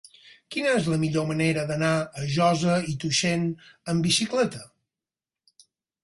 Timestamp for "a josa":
2.21-2.77